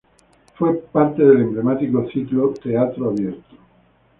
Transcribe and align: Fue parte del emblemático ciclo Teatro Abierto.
Fue 0.55 0.77
parte 0.91 1.23
del 1.23 1.41
emblemático 1.41 2.09
ciclo 2.09 2.55
Teatro 2.55 3.09
Abierto. 3.11 3.55